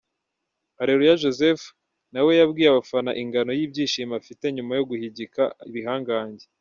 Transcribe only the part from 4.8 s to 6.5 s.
guhigika ibihangange